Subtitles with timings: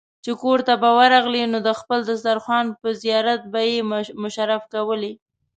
[0.23, 3.77] چې کورته به ورغلې نو د خپل دسترخوان په زيارت به يې
[4.23, 5.11] مشرف کولې.